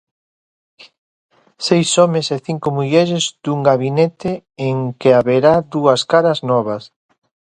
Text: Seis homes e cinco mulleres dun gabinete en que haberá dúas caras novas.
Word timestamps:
Seis 1.67 1.89
homes 2.01 2.27
e 2.35 2.37
cinco 2.47 2.67
mulleres 2.77 3.23
dun 3.43 3.59
gabinete 3.69 4.31
en 4.67 4.75
que 4.99 5.09
haberá 5.17 5.53
dúas 5.75 6.01
caras 6.11 6.39
novas. 6.51 6.83